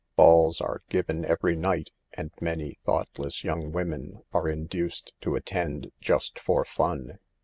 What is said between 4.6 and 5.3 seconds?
f duced